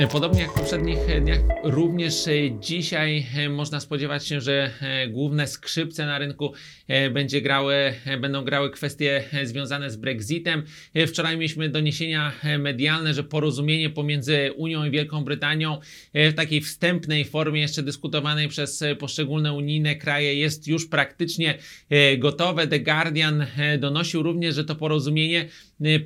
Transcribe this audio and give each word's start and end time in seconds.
E, 0.00 0.06
Podobnie 0.06 0.40
jak 0.40 0.50
w 0.50 0.54
poprzednich 0.54 0.98
e, 1.08 1.20
dniach, 1.20 1.40
również 1.64 2.28
e, 2.28 2.32
dzisiaj 2.60 3.26
można 3.50 3.80
spodziewać 3.80 4.26
się, 4.26 4.40
że 4.40 4.70
główne 5.08 5.46
skrzypce 5.46 6.06
na 6.06 6.18
rynku 6.18 6.52
będzie 7.12 7.40
grały, 7.40 7.94
będą 8.20 8.44
grały 8.44 8.70
kwestie 8.70 9.24
związane 9.44 9.90
z 9.90 9.96
Brexitem. 9.96 10.62
Wczoraj 11.06 11.36
mieliśmy 11.36 11.68
doniesienia 11.68 12.32
medialne, 12.58 13.14
że 13.14 13.24
porozumienie 13.24 13.90
pomiędzy 13.90 14.52
Unią 14.56 14.84
i 14.84 14.90
Wielką 14.90 15.24
Brytanią 15.24 15.80
w 16.14 16.34
takiej 16.34 16.60
wstępnej 16.60 17.24
formie, 17.24 17.60
jeszcze 17.60 17.82
dyskutowanej 17.82 18.48
przez 18.48 18.84
poszczególne 18.98 19.52
unijne 19.52 19.96
kraje, 19.96 20.34
jest 20.34 20.68
już 20.68 20.88
praktycznie 20.88 21.58
gotowe. 22.18 22.66
The 22.66 22.80
Guardian 22.80 23.46
donosił 23.78 24.22
również, 24.22 24.54
że 24.54 24.64
to 24.64 24.74
porozumienie 24.74 25.48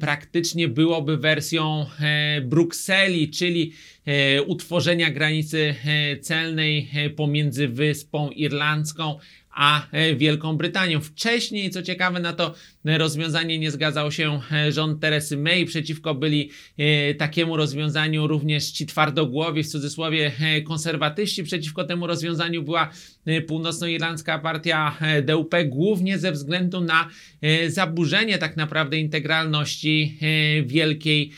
praktycznie 0.01 0.69
byłoby 0.69 1.17
wersją 1.17 1.87
e, 2.01 2.41
Brukseli, 2.41 3.31
czyli 3.31 3.73
e, 4.07 4.43
utworzenia 4.43 5.11
granicy 5.11 5.75
e, 5.85 6.17
celnej 6.17 6.91
pomiędzy 7.17 7.69
Wyspą 7.69 8.31
Irlandzką 8.31 9.18
a 9.54 9.86
e, 9.93 10.14
Wielką 10.14 10.57
Brytanią. 10.57 11.00
Wcześniej, 11.00 11.71
co 11.71 11.82
ciekawe, 11.82 12.21
na 12.21 12.32
to 12.32 12.54
e, 12.85 12.99
rozwiązanie 12.99 13.58
nie 13.58 13.71
zgadzał 13.71 14.12
się 14.12 14.40
e, 14.53 14.72
rząd 14.72 15.00
Teresy 15.00 15.36
May. 15.36 15.64
Przeciwko 15.64 16.14
byli 16.14 16.50
takiemu 17.18 17.57
rozwiązaniu 17.57 18.26
również 18.26 18.71
ci 18.71 18.86
twardogłowi, 18.86 19.62
w 19.62 19.68
cudzysłowie 19.68 20.32
konserwatyści. 20.67 21.45
Przeciwko 21.45 21.85
temu 21.85 22.07
rozwiązaniu 22.07 22.62
była 22.62 22.90
północnoirlandzka 23.46 24.39
partia 24.39 24.98
DUP, 25.22 25.54
głównie 25.67 26.18
ze 26.18 26.32
względu 26.32 26.81
na 26.81 27.09
zaburzenie 27.68 28.39
tak 28.39 28.57
naprawdę 28.57 28.98
integralności 28.98 30.18
Wielkiej 30.67 31.31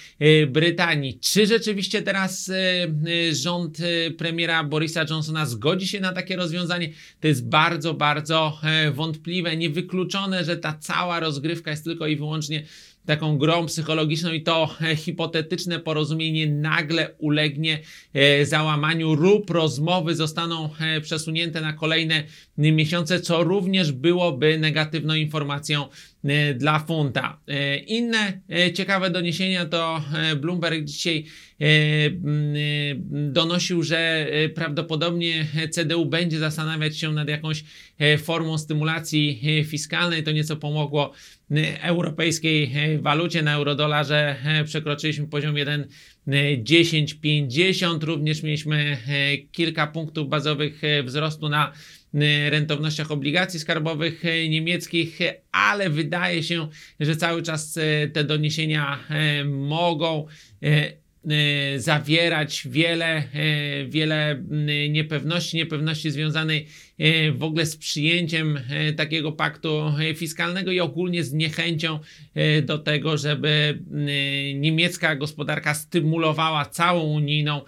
Brytanii. 0.49 1.19
Czy 1.21 1.47
rzeczywiście 1.47 2.03
teraz 2.03 2.51
rząd 3.33 3.79
premiera 4.19 4.65
Borisa 4.65 5.05
Johnsona 5.11 5.47
zgodzi 5.47 5.89
się 5.89 6.01
na 6.01 6.13
takie 6.13 6.37
rozwiązanie? 6.37 6.89
To 7.21 7.29
jest 7.29 7.49
bardzo, 7.49 7.95
bardzo 7.95 8.06
e, 8.63 8.91
wątpliwe. 8.91 9.57
Niewykluczone, 9.57 10.45
że 10.45 10.57
ta 10.57 10.79
cała 10.81 11.21
rozgrywka 11.21 11.71
jest 11.71 11.85
tylko 11.85 12.07
i 12.07 12.17
wyłącznie 12.17 12.67
taką 13.07 13.39
grą 13.39 13.67
psychologiczną 13.67 14.33
i 14.33 14.43
to 14.43 14.77
e, 14.83 14.97
hipotetyczne 14.97 15.81
porozumienie 15.81 16.47
nagle 16.47 17.15
ulegnie 17.19 17.79
e, 18.15 18.47
załamaniu 18.47 19.15
lub 19.15 19.51
rozmowy 19.51 20.15
zostaną 20.15 20.71
e, 20.81 21.01
przesunięte 21.01 21.61
na 21.61 21.73
kolejne 21.73 22.25
miesiące, 22.59 23.21
co 23.21 23.45
również 23.45 23.93
byłoby 23.93 24.59
negatywną 24.59 25.15
informacją 25.15 25.89
dla 26.55 26.79
funta. 26.79 27.41
Inne 27.87 28.41
ciekawe 28.75 29.11
doniesienia 29.11 29.67
to 29.67 30.03
Bloomberg 30.41 30.85
dzisiaj 30.85 31.25
donosił, 33.11 33.83
że 33.83 34.27
prawdopodobnie 34.55 35.47
CDU 35.71 36.07
będzie 36.07 36.39
zastanawiać 36.39 36.99
się 36.99 37.13
nad 37.13 37.29
jakąś 37.29 37.65
formą 38.19 38.59
stymulacji 38.59 39.41
fiskalnej. 39.65 40.23
To 40.23 40.33
nieco 40.33 40.57
pomogło 40.57 41.13
europejskiej 41.83 42.73
walucie. 43.03 43.43
Na 43.43 43.55
eurodolarze 43.55 44.37
e, 44.45 44.65
przekroczyliśmy 44.65 45.27
poziom 45.27 45.55
1,1050. 45.55 48.05
Również 48.05 48.43
mieliśmy 48.43 48.99
e, 49.09 49.39
kilka 49.39 49.87
punktów 49.87 50.29
bazowych 50.29 50.85
e, 50.85 51.03
wzrostu 51.03 51.49
na 51.49 51.73
e, 52.15 52.51
rentownościach 52.51 53.11
obligacji 53.11 53.61
skarbowych 53.61 54.25
e, 54.25 54.49
niemieckich, 54.49 55.21
e, 55.21 55.35
ale 55.53 55.91
wydaje 55.91 56.43
się, 56.43 56.69
że 57.01 57.17
cały 57.17 57.43
czas 57.43 57.77
e, 57.77 58.09
te 58.09 58.25
doniesienia 58.25 58.99
e, 59.11 59.45
mogą 59.45 60.27
e, 60.63 60.67
e, 60.67 61.06
zawierać 61.77 62.69
wiele, 62.71 63.07
e, 63.17 63.87
wiele 63.87 64.31
m, 64.31 64.67
niepewności, 64.93 65.57
niepewności 65.57 66.11
związanej 66.11 66.67
w 67.33 67.43
ogóle 67.43 67.67
z 67.67 67.77
przyjęciem 67.77 68.61
takiego 68.97 69.33
paktu 69.33 69.83
fiskalnego 70.15 70.73
i 70.73 70.81
ogólnie 70.81 71.25
z 71.25 71.33
niechęcią 71.33 71.99
do 72.63 72.79
tego, 72.79 73.19
żeby 73.19 73.79
niemiecka 74.55 75.17
gospodarka 75.17 75.75
stymulowała 75.75 76.65
całą 76.65 77.03
unijną 77.03 77.61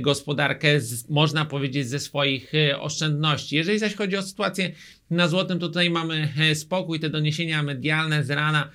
gospodarkę, 0.00 0.80
z, 0.80 1.08
można 1.08 1.44
powiedzieć, 1.44 1.88
ze 1.88 1.98
swoich 1.98 2.52
oszczędności. 2.78 3.56
Jeżeli 3.56 3.78
zaś 3.78 3.94
chodzi 3.94 4.16
o 4.16 4.22
sytuację 4.22 4.70
na 5.10 5.28
złotym, 5.28 5.58
to 5.58 5.68
tutaj 5.68 5.90
mamy 5.90 6.28
spokój. 6.54 7.00
Te 7.00 7.10
doniesienia 7.10 7.62
medialne 7.62 8.24
z 8.24 8.30
rana 8.30 8.70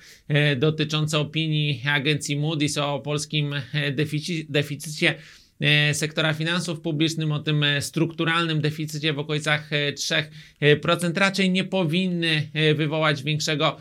dotyczące 0.56 1.18
opinii 1.18 1.82
agencji 1.88 2.40
Moody's 2.40 2.80
o 2.80 3.00
polskim 3.00 3.54
e, 3.72 3.92
defici- 4.10 4.46
deficycie 4.48 5.14
e, 5.60 5.94
sektora 5.94 6.34
finansów 6.34 6.80
publicznych, 6.80 7.32
o 7.32 7.38
tym 7.38 7.62
e, 7.64 7.82
strukturalnym 7.82 8.60
deficycie 8.60 9.12
w 9.12 9.18
okolicach 9.18 9.70
e, 9.72 9.92
3% 9.92 11.16
raczej 11.18 11.50
nie 11.50 11.64
powinny 11.64 12.48
e, 12.54 12.74
wywołać 12.74 13.22
większego 13.22 13.76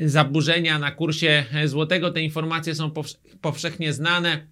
zaburzenia 0.00 0.78
na 0.78 0.90
kursie 0.90 1.44
e, 1.54 1.68
złotego. 1.68 2.10
Te 2.10 2.22
informacje 2.22 2.74
są 2.74 2.88
powsz- 2.90 3.16
powszechnie 3.40 3.92
znane. 3.92 4.46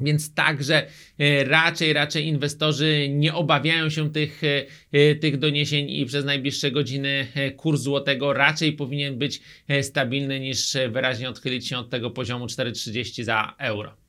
Więc 0.00 0.34
także 0.34 0.86
e, 1.18 1.44
raczej, 1.44 1.92
raczej 1.92 2.26
inwestorzy 2.26 3.08
nie 3.10 3.34
obawiają 3.34 3.90
się 3.90 4.12
tych, 4.12 4.44
e, 4.44 4.66
e, 4.92 5.14
tych 5.14 5.38
doniesień 5.38 5.90
i 5.90 6.06
przez 6.06 6.24
najbliższe 6.24 6.70
godziny 6.70 7.26
e, 7.34 7.50
kurs 7.50 7.80
złotego 7.80 8.32
raczej 8.32 8.72
powinien 8.72 9.18
być 9.18 9.40
e, 9.68 9.82
stabilny 9.82 10.40
niż 10.40 10.76
e, 10.76 10.88
wyraźnie 10.88 11.28
odchylić 11.28 11.68
się 11.68 11.78
od 11.78 11.90
tego 11.90 12.10
poziomu 12.10 12.46
4,30 12.46 13.24
za 13.24 13.54
euro. 13.58 14.07